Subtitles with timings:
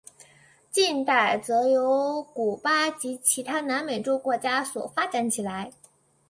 [0.71, 5.71] 近代则由古巴及其他南美洲国家所发展起来。